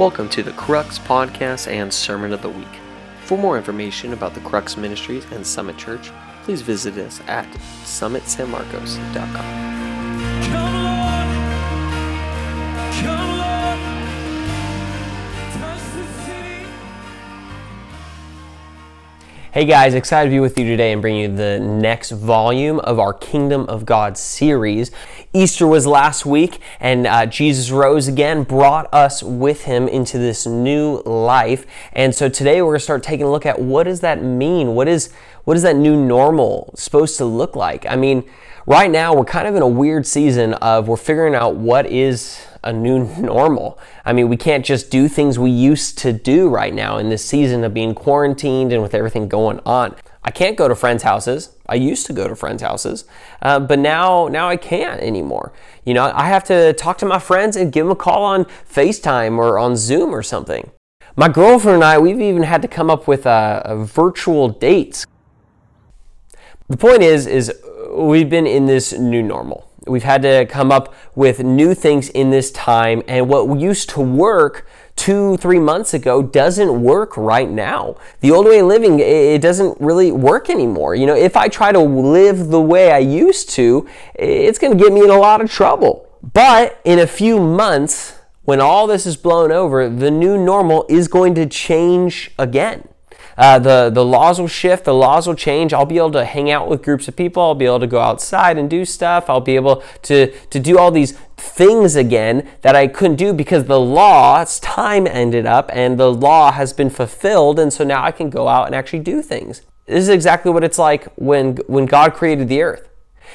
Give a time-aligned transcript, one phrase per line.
[0.00, 2.80] Welcome to the Crux Podcast and Sermon of the Week.
[3.24, 6.10] For more information about the Crux Ministries and Summit Church,
[6.42, 7.46] please visit us at
[7.84, 9.89] summitsanmarcos.com.
[19.52, 23.00] Hey guys, excited to be with you today and bring you the next volume of
[23.00, 24.92] our Kingdom of God series.
[25.32, 30.46] Easter was last week, and uh, Jesus rose again, brought us with him into this
[30.46, 31.66] new life.
[31.94, 34.76] And so today we're going to start taking a look at what does that mean?
[34.76, 37.84] What is what is that new normal supposed to look like?
[37.86, 38.30] I mean,
[38.66, 42.40] right now we're kind of in a weird season of we're figuring out what is
[42.62, 43.78] a new normal.
[44.04, 47.24] I mean, we can't just do things we used to do right now in this
[47.24, 49.96] season of being quarantined and with everything going on.
[50.22, 51.56] I can't go to friends' houses.
[51.66, 53.04] I used to go to friends' houses,
[53.40, 55.52] uh, but now now I can't anymore.
[55.84, 58.44] You know, I have to talk to my friends and give them a call on
[58.44, 60.70] FaceTime or on Zoom or something.
[61.16, 65.06] My girlfriend and I, we've even had to come up with uh, uh, virtual dates.
[66.68, 67.52] The point is, is
[67.90, 69.69] we've been in this new normal.
[69.86, 74.00] We've had to come up with new things in this time, and what used to
[74.00, 77.96] work two, three months ago doesn't work right now.
[78.20, 80.94] The old way of living, it doesn't really work anymore.
[80.94, 84.82] You know, if I try to live the way I used to, it's going to
[84.82, 86.06] get me in a lot of trouble.
[86.22, 91.08] But in a few months, when all this is blown over, the new normal is
[91.08, 92.86] going to change again.
[93.40, 95.72] Uh, the, the laws will shift, the laws will change.
[95.72, 97.42] I'll be able to hang out with groups of people.
[97.42, 99.30] I'll be able to go outside and do stuff.
[99.30, 103.64] I'll be able to, to do all these things again that I couldn't do because
[103.64, 107.58] the law's time ended up and the law has been fulfilled.
[107.58, 109.62] And so now I can go out and actually do things.
[109.86, 112.89] This is exactly what it's like when, when God created the earth.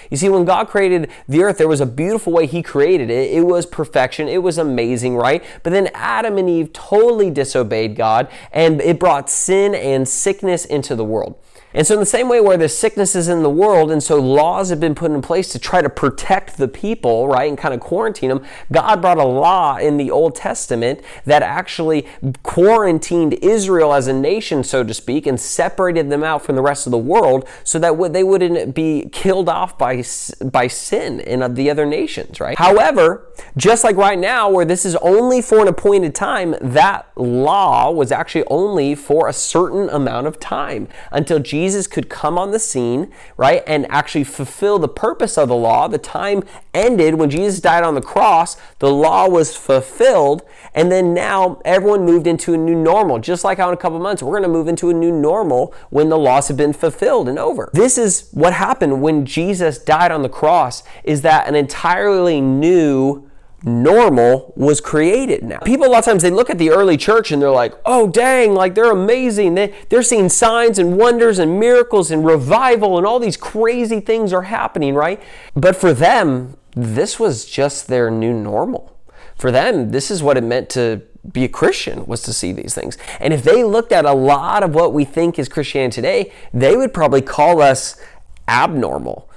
[0.09, 3.31] You see, when God created the earth, there was a beautiful way He created it.
[3.31, 4.27] It was perfection.
[4.27, 5.43] It was amazing, right?
[5.63, 10.95] But then Adam and Eve totally disobeyed God, and it brought sin and sickness into
[10.95, 11.35] the world.
[11.75, 14.69] And so, in the same way where there's sicknesses in the world, and so laws
[14.69, 17.81] have been put in place to try to protect the people, right, and kind of
[17.81, 22.07] quarantine them, God brought a law in the Old Testament that actually
[22.43, 26.87] quarantined Israel as a nation, so to speak, and separated them out from the rest
[26.87, 30.01] of the world so that they wouldn't be killed off by,
[30.45, 32.57] by sin in the other nations, right?
[32.57, 37.91] However, just like right now, where this is only for an appointed time, that law
[37.91, 42.51] was actually only for a certain amount of time until Jesus Jesus could come on
[42.51, 45.87] the scene, right, and actually fulfill the purpose of the law.
[45.87, 46.43] The time
[46.75, 50.43] ended when Jesus died on the cross, the law was fulfilled,
[50.75, 53.17] and then now everyone moved into a new normal.
[53.17, 55.73] Just like how in a couple months, we're going to move into a new normal
[55.89, 57.71] when the laws have been fulfilled and over.
[57.73, 63.27] This is what happened when Jesus died on the cross, is that an entirely new
[63.63, 65.59] normal was created now.
[65.59, 68.07] People a lot of times they look at the early church and they're like, oh
[68.07, 69.55] dang, like they're amazing.
[69.55, 74.33] They, they're seeing signs and wonders and miracles and revival and all these crazy things
[74.33, 75.21] are happening, right?
[75.55, 78.97] But for them, this was just their new normal.
[79.35, 81.01] For them, this is what it meant to
[81.31, 82.97] be a Christian was to see these things.
[83.19, 86.77] And if they looked at a lot of what we think is Christianity today, they
[86.77, 87.99] would probably call us
[88.47, 89.29] abnormal.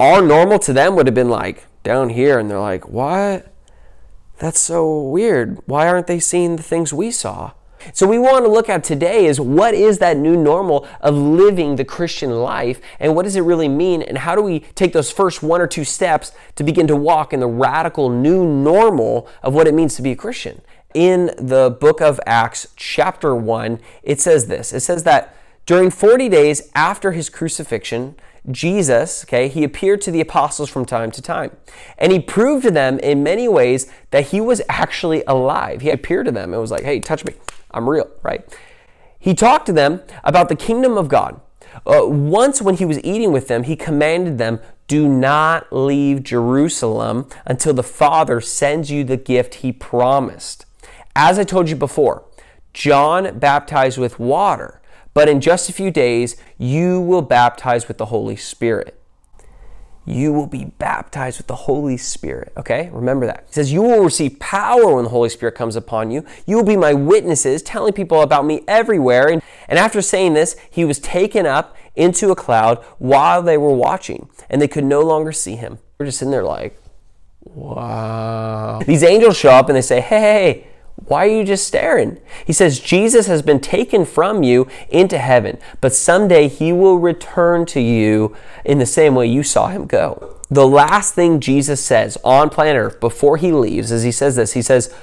[0.00, 3.53] Our normal to them would have been like down here, and they're like, what?
[4.38, 5.60] That's so weird.
[5.66, 7.52] Why aren't they seeing the things we saw?
[7.92, 11.76] So we want to look at today is what is that new normal of living
[11.76, 15.10] the Christian life and what does it really mean and how do we take those
[15.10, 19.54] first one or two steps to begin to walk in the radical new normal of
[19.54, 20.62] what it means to be a Christian.
[20.94, 24.72] In the book of Acts chapter 1, it says this.
[24.72, 28.14] It says that during 40 days after his crucifixion,
[28.50, 31.56] Jesus, okay, he appeared to the apostles from time to time.
[31.96, 35.80] And he proved to them in many ways that he was actually alive.
[35.80, 37.34] He appeared to them and was like, hey, touch me.
[37.70, 38.44] I'm real, right?
[39.18, 41.40] He talked to them about the kingdom of God.
[41.86, 47.28] Uh, once, when he was eating with them, he commanded them, Do not leave Jerusalem
[47.46, 50.66] until the Father sends you the gift he promised.
[51.16, 52.24] As I told you before,
[52.74, 54.80] John baptized with water
[55.14, 59.00] but in just a few days, you will baptize with the Holy Spirit.
[60.06, 62.52] You will be baptized with the Holy Spirit.
[62.58, 62.90] Okay?
[62.92, 63.44] Remember that.
[63.46, 66.26] He says, You will receive power when the Holy Spirit comes upon you.
[66.46, 69.28] You will be my witnesses, telling people about me everywhere.
[69.28, 73.72] And, and after saying this, he was taken up into a cloud while they were
[73.72, 75.78] watching, and they could no longer see him.
[75.98, 76.78] We're just sitting there like,
[77.44, 78.80] Wow.
[78.86, 80.66] These angels show up and they say, hey,
[80.96, 82.20] why are you just staring?
[82.46, 87.66] He says, Jesus has been taken from you into heaven, but someday he will return
[87.66, 90.36] to you in the same way you saw him go.
[90.50, 94.52] The last thing Jesus says on planet Earth before he leaves is he says this
[94.52, 94.94] He says,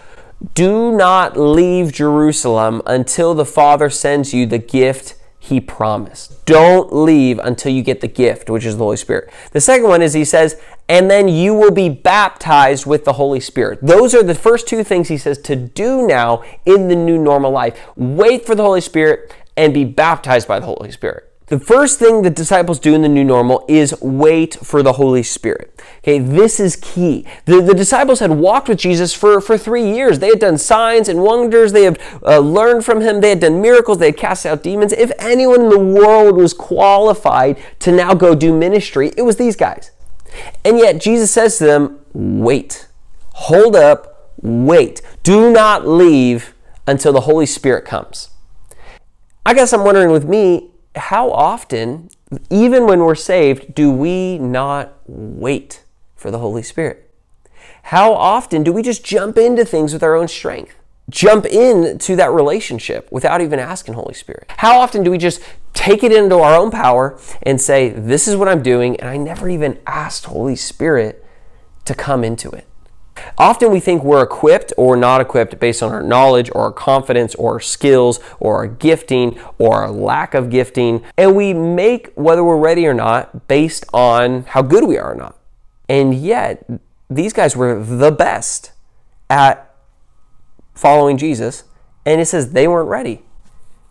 [0.53, 6.45] Do not leave Jerusalem until the Father sends you the gift he promised.
[6.45, 9.33] Don't leave until you get the gift, which is the Holy Spirit.
[9.51, 10.61] The second one is he says,
[10.91, 13.79] and then you will be baptized with the Holy Spirit.
[13.81, 17.49] Those are the first two things he says to do now in the new normal
[17.49, 17.79] life.
[17.95, 21.31] Wait for the Holy Spirit and be baptized by the Holy Spirit.
[21.47, 25.23] The first thing the disciples do in the new normal is wait for the Holy
[25.23, 25.81] Spirit.
[25.99, 27.25] Okay, this is key.
[27.45, 30.19] The, the disciples had walked with Jesus for, for three years.
[30.19, 31.71] They had done signs and wonders.
[31.71, 33.21] They had uh, learned from him.
[33.21, 33.99] They had done miracles.
[33.99, 34.91] They had cast out demons.
[34.91, 39.55] If anyone in the world was qualified to now go do ministry, it was these
[39.55, 39.91] guys.
[40.63, 42.87] And yet Jesus says to them, wait,
[43.33, 45.01] hold up, wait.
[45.23, 46.53] Do not leave
[46.87, 48.29] until the Holy Spirit comes.
[49.45, 52.09] I guess I'm wondering with me, how often,
[52.49, 55.83] even when we're saved, do we not wait
[56.15, 57.09] for the Holy Spirit?
[57.83, 60.75] How often do we just jump into things with our own strength?
[61.11, 64.45] Jump into that relationship without even asking Holy Spirit?
[64.57, 65.41] How often do we just
[65.73, 69.17] take it into our own power and say, This is what I'm doing, and I
[69.17, 71.23] never even asked Holy Spirit
[71.85, 72.65] to come into it?
[73.37, 77.35] Often we think we're equipped or not equipped based on our knowledge or our confidence
[77.35, 81.03] or our skills or our gifting or our lack of gifting.
[81.17, 85.15] And we make whether we're ready or not based on how good we are or
[85.15, 85.37] not.
[85.89, 86.65] And yet,
[87.09, 88.71] these guys were the best
[89.29, 89.70] at
[90.73, 91.63] following Jesus.
[92.05, 93.23] And it says they weren't ready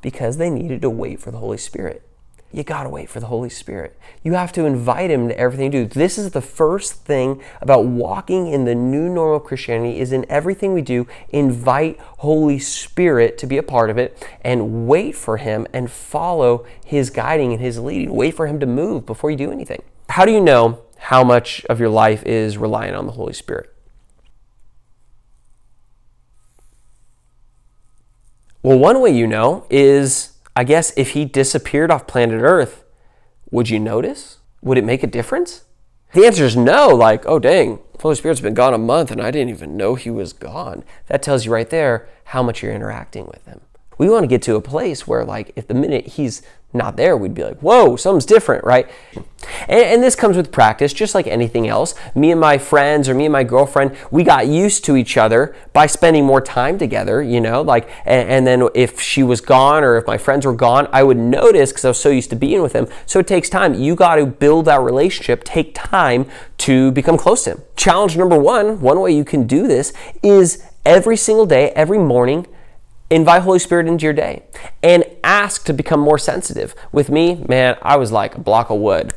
[0.03, 2.05] because they needed to wait for the Holy Spirit
[2.53, 3.99] you got to wait for the Holy Spirit.
[4.25, 5.87] You have to invite him to everything you do.
[5.87, 10.73] This is the first thing about walking in the new normal Christianity is in everything
[10.73, 15.67] we do, invite Holy Spirit to be a part of it and wait for him
[15.73, 18.13] and follow his guiding and his leading.
[18.13, 19.83] Wait for him to move before you do anything.
[20.09, 23.73] How do you know how much of your life is relying on the Holy Spirit?
[28.63, 32.85] Well, one way you know is I guess if he disappeared off planet Earth,
[33.51, 34.39] would you notice?
[34.63, 35.65] Would it make a difference?
[36.13, 39.31] The answer is no, like, oh dang, Holy Spirit's been gone a month and I
[39.31, 40.85] didn't even know he was gone.
[41.07, 43.61] That tells you right there how much you're interacting with him.
[43.97, 46.43] We want to get to a place where, like, if the minute he's
[46.73, 48.89] not there, we'd be like, whoa, something's different, right?
[49.69, 51.95] And, and, this comes with practice, just like anything else.
[52.15, 55.57] Me and my friends or me and my girlfriend, we got used to each other
[55.73, 59.83] by spending more time together, you know, like, and, and then if she was gone
[59.83, 62.37] or if my friends were gone, I would notice because I was so used to
[62.37, 62.87] being with them.
[63.07, 63.75] So it takes time.
[63.75, 66.27] You got to build that relationship, take time
[66.59, 67.63] to become close to him.
[67.77, 72.47] Challenge number one, one way you can do this is every single day, every morning,
[73.11, 74.45] invite Holy Spirit into your day
[74.83, 76.75] and ask to become more sensitive.
[76.93, 79.13] With me, man, I was like a block of wood.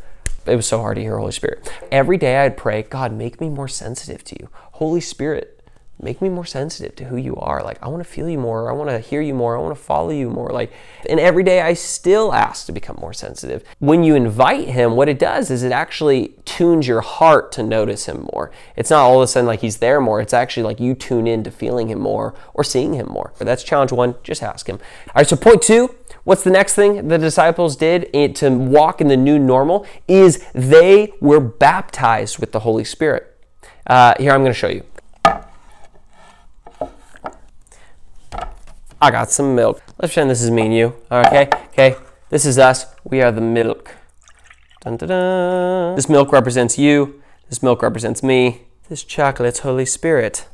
[0.46, 1.72] It was so hard to hear Holy Spirit.
[1.92, 4.50] Every day I'd pray, God, make me more sensitive to you.
[4.74, 5.53] Holy Spirit,
[6.02, 7.64] make me more sensitive to who you are.
[7.64, 8.70] Like, I want to feel you more.
[8.70, 9.58] I want to hear you more.
[9.58, 10.50] I want to follow you more.
[10.50, 10.74] Like,
[11.10, 13.64] and every day I still ask to become more sensitive.
[13.80, 18.06] When you invite him, what it does is it actually tunes your heart to notice
[18.06, 18.52] him more.
[18.76, 20.20] It's not all of a sudden like he's there more.
[20.20, 23.34] It's actually like you tune in to feeling him more or seeing him more.
[23.40, 24.16] That's challenge one.
[24.24, 24.80] Just ask him.
[25.08, 25.96] All right, so point two.
[26.26, 29.86] What's the next thing the disciples did to walk in the new normal?
[30.08, 33.30] Is they were baptized with the Holy Spirit.
[33.86, 34.84] Uh, here, I'm going to show you.
[39.04, 39.84] I got some milk.
[40.00, 40.96] Let's pretend this is me and you.
[41.12, 41.98] Okay, okay.
[42.30, 42.86] This is us.
[43.04, 43.94] We are the milk.
[44.80, 45.96] Dun, dun, dun.
[45.98, 47.22] This milk represents you.
[47.50, 48.62] This milk represents me.
[48.88, 50.48] This chocolate's Holy Spirit.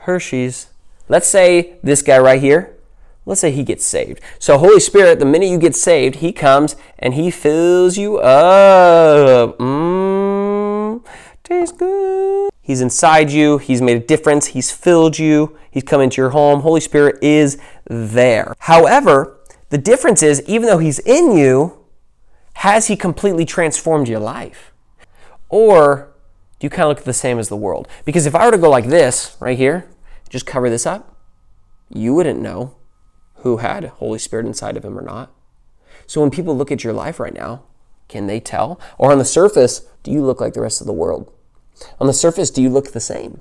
[0.00, 0.66] Hershey's.
[1.08, 2.76] Let's say this guy right here,
[3.24, 4.20] let's say he gets saved.
[4.38, 9.56] So, Holy Spirit, the minute you get saved, he comes and he fills you up.
[9.58, 11.02] Mmm,
[11.42, 12.53] tastes good.
[12.64, 13.58] He's inside you.
[13.58, 14.46] He's made a difference.
[14.46, 15.54] He's filled you.
[15.70, 16.60] He's come into your home.
[16.60, 18.54] Holy Spirit is there.
[18.60, 21.84] However, the difference is, even though He's in you,
[22.54, 24.72] has He completely transformed your life?
[25.50, 26.14] Or
[26.58, 27.86] do you kind of look the same as the world?
[28.06, 29.86] Because if I were to go like this, right here,
[30.30, 31.18] just cover this up,
[31.90, 32.76] you wouldn't know
[33.36, 35.30] who had Holy Spirit inside of him or not.
[36.06, 37.64] So when people look at your life right now,
[38.08, 38.80] can they tell?
[38.96, 41.30] Or on the surface, do you look like the rest of the world?
[42.00, 43.40] On the surface, do you look the same?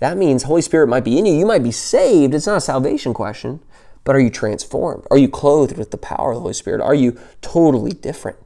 [0.00, 1.34] That means Holy Spirit might be in you.
[1.34, 2.34] You might be saved.
[2.34, 3.60] It's not a salvation question,
[4.04, 5.06] but are you transformed?
[5.10, 6.80] Are you clothed with the power of the Holy Spirit?
[6.80, 8.38] Are you totally different?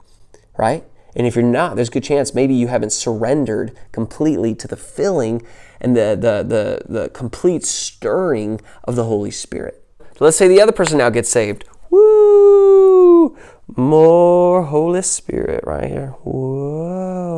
[0.57, 0.85] Right?
[1.17, 4.77] And if you're not, there's a good chance maybe you haven't surrendered completely to the
[4.77, 5.43] filling
[5.81, 9.83] and the, the, the, the complete stirring of the Holy Spirit.
[10.19, 11.65] So let's say the other person now gets saved.
[11.91, 13.37] Woo!
[13.77, 16.15] More Holy Spirit right here.
[16.23, 17.31] Whoa.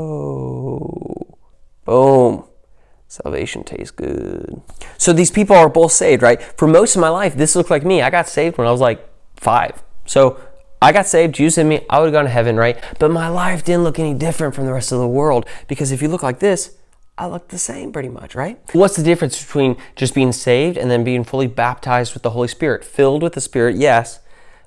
[1.92, 2.44] Boom.
[3.06, 4.62] Salvation tastes good.
[4.96, 6.40] So these people are both saved, right?
[6.40, 8.00] For most of my life, this looked like me.
[8.00, 9.06] I got saved when I was like
[9.36, 9.82] five.
[10.06, 10.40] So
[10.80, 12.82] I got saved, Jesus in me, I would have gone to heaven, right?
[12.98, 16.00] But my life didn't look any different from the rest of the world because if
[16.00, 16.78] you look like this,
[17.18, 18.58] I look the same pretty much, right?
[18.72, 22.48] What's the difference between just being saved and then being fully baptized with the Holy
[22.48, 22.86] Spirit?
[22.86, 24.20] Filled with the Spirit, yes,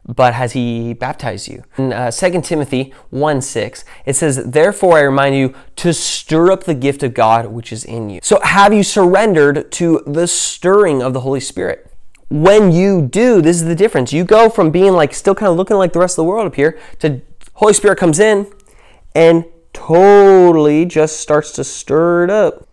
[0.08, 1.64] but has he baptized you?
[1.78, 6.64] In uh, 2 Timothy 1 6, it says, Therefore I remind you to stir up
[6.64, 8.20] the gift of God which is in you.
[8.22, 11.92] So have you surrendered to the stirring of the Holy Spirit?
[12.30, 14.12] When you do, this is the difference.
[14.12, 16.48] You go from being like still kind of looking like the rest of the world
[16.48, 17.22] up here to
[17.54, 18.52] Holy Spirit comes in
[19.14, 22.68] and totally just starts to stir it up.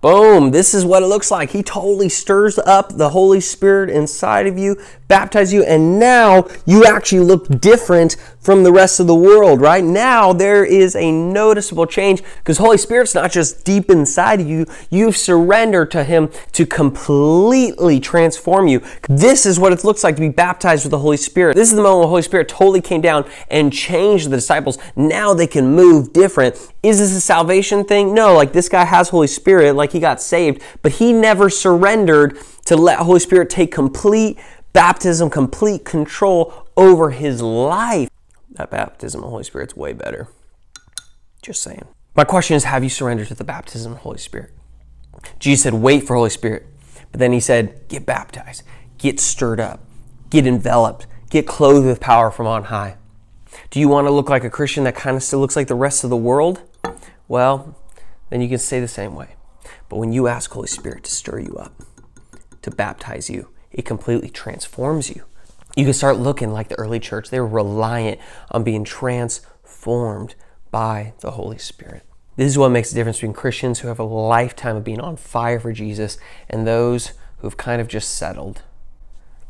[0.00, 1.50] Boom, this is what it looks like.
[1.50, 6.84] He totally stirs up the Holy Spirit inside of you, baptize you, and now you
[6.84, 8.16] actually look different
[8.48, 9.84] from the rest of the world, right?
[9.84, 14.64] Now there is a noticeable change because Holy Spirit's not just deep inside of you,
[14.88, 18.80] you've surrendered to Him to completely transform you.
[19.06, 21.56] This is what it looks like to be baptized with the Holy Spirit.
[21.56, 24.78] This is the moment when the Holy Spirit totally came down and changed the disciples.
[24.96, 26.54] Now they can move different.
[26.82, 28.14] Is this a salvation thing?
[28.14, 32.38] No, like this guy has Holy Spirit, like he got saved, but he never surrendered
[32.64, 34.38] to let Holy Spirit take complete
[34.72, 38.08] baptism, complete control over his life.
[38.58, 40.28] That baptism of the Holy Spirit's way better.
[41.42, 41.86] Just saying.
[42.16, 44.50] My question is have you surrendered to the baptism of the Holy Spirit?
[45.38, 46.66] Jesus said, wait for Holy Spirit.
[47.12, 48.64] But then he said, get baptized,
[48.98, 49.80] get stirred up,
[50.28, 52.96] get enveloped, get clothed with power from on high.
[53.70, 55.74] Do you want to look like a Christian that kind of still looks like the
[55.74, 56.60] rest of the world?
[57.28, 57.76] Well,
[58.30, 59.36] then you can stay the same way.
[59.88, 61.80] But when you ask Holy Spirit to stir you up,
[62.62, 65.24] to baptize you, it completely transforms you.
[65.78, 67.30] You can start looking like the early church.
[67.30, 68.18] They were reliant
[68.50, 70.34] on being transformed
[70.72, 72.02] by the Holy Spirit.
[72.34, 75.16] This is what makes the difference between Christians who have a lifetime of being on
[75.16, 76.18] fire for Jesus
[76.50, 78.62] and those who've kind of just settled.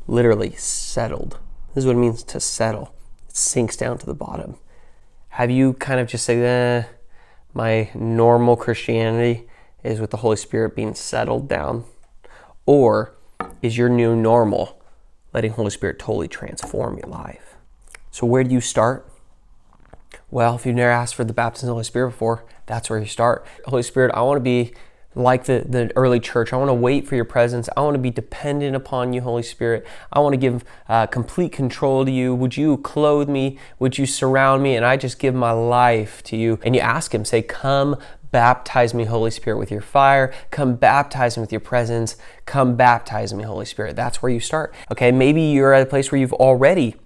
[0.06, 1.38] Literally settled.
[1.74, 2.92] This is what it means to settle.
[3.30, 4.56] It sinks down to the bottom.
[5.30, 6.88] Have you kind of just said, eh,
[7.54, 9.48] my normal Christianity
[9.82, 11.84] is with the Holy Spirit being settled down?
[12.66, 13.14] Or
[13.62, 14.77] is your new normal
[15.38, 17.54] letting Holy Spirit totally transform your life?
[18.10, 19.08] So, where do you start?
[20.32, 22.98] Well, if you've never asked for the baptism of the Holy Spirit before, that's where
[22.98, 23.46] you start.
[23.66, 24.72] Holy Spirit, I want to be
[25.14, 26.52] like the, the early church.
[26.52, 27.68] I want to wait for your presence.
[27.76, 29.86] I want to be dependent upon you, Holy Spirit.
[30.12, 32.34] I want to give uh, complete control to you.
[32.34, 33.60] Would you clothe me?
[33.78, 34.74] Would you surround me?
[34.74, 36.58] And I just give my life to you.
[36.64, 37.96] And you ask Him, say, Come
[38.30, 40.32] baptize me, Holy Spirit, with your fire.
[40.50, 42.16] Come baptize me with your presence.
[42.46, 43.96] Come baptize me, Holy Spirit.
[43.96, 44.74] That's where you start.
[44.90, 46.96] Okay, maybe you're at a place where you've already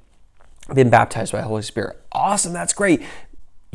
[0.75, 2.01] been baptized by Holy Spirit.
[2.13, 3.03] Awesome, that's great.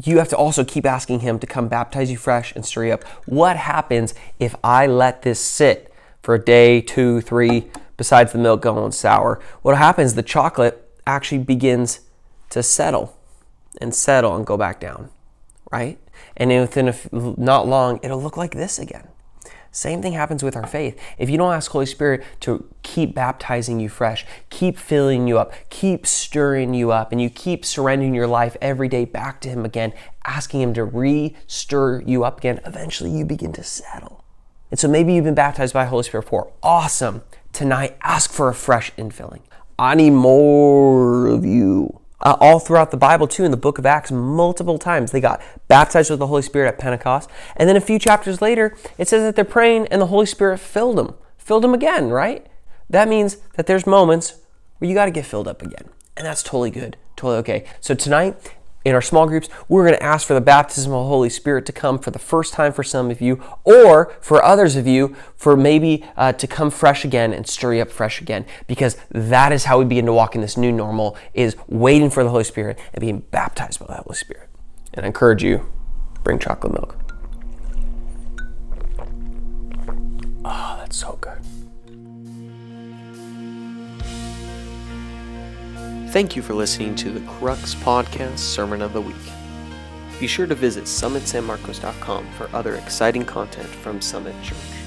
[0.04, 2.94] You have to also keep asking Him to come baptize you fresh and stir you
[2.94, 3.04] up.
[3.25, 8.62] What happens if I let this sit for a day, two, three, besides the milk
[8.62, 9.42] going sour?
[9.63, 10.13] What happens?
[10.13, 12.01] The chocolate actually begins
[12.51, 13.18] to settle
[13.82, 15.10] and settle and go back down,
[15.72, 16.00] right?
[16.36, 19.08] And within f- not long, it'll look like this again.
[19.72, 21.00] Same thing happens with our faith.
[21.20, 25.54] If you don't ask Holy Spirit to keep baptizing you fresh, keep filling you up,
[25.70, 29.66] keep stirring you up, and you keep surrendering your life every day back to Him
[29.66, 29.94] again,
[30.26, 34.24] asking Him to re stir you up again, eventually you begin to settle.
[34.72, 36.52] And so maybe you've been baptized by Holy Spirit before.
[36.64, 37.22] Awesome.
[37.54, 39.42] Tonight, ask for a fresh infilling.
[39.80, 42.02] I need more of you.
[42.20, 45.42] Uh, all throughout the Bible, too, in the book of Acts, multiple times they got
[45.68, 47.30] baptized with the Holy Spirit at Pentecost.
[47.56, 50.60] And then a few chapters later, it says that they're praying and the Holy Spirit
[50.60, 52.46] filled them, filled them again, right?
[52.90, 54.36] That means that there's moments
[54.80, 55.90] where you got to get filled up again.
[56.16, 57.66] And that's totally good, totally okay.
[57.80, 58.36] So tonight,
[58.88, 61.65] in our small groups, we're going to ask for the baptism of the Holy Spirit
[61.65, 65.13] to come for the first time for some of you, or for others of you,
[65.36, 69.51] for maybe uh, to come fresh again and stir you up fresh again, because that
[69.51, 72.46] is how we begin to walk in this new normal: is waiting for the Holy
[72.46, 74.50] Spirit and being baptized by the Holy Spirit.
[74.94, 75.70] And I encourage you,
[76.24, 76.96] bring chocolate milk.
[80.46, 81.37] Oh, that's so good.
[86.18, 89.16] Thank you for listening to the Crux Podcast Sermon of the Week.
[90.20, 94.87] Be sure to visit summitsanmarcos.com for other exciting content from Summit Church.